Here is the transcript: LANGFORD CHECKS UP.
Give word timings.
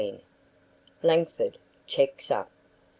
LANGFORD 1.03 1.59
CHECKS 1.85 2.31
UP. 2.31 2.49